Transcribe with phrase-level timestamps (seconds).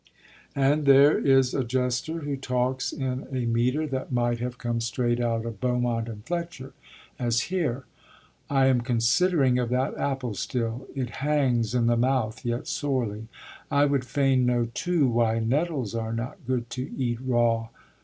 [0.55, 5.19] And there is a jester who talks in a metre that might have come straight
[5.19, 6.73] out of Beaumont and Fletcher,
[7.19, 7.85] as here:
[8.49, 13.27] I am considering of that apple still; It hangs in the mouth yet sorely;
[13.69, 17.67] I would fain know too Why nettles are not good to eat raw.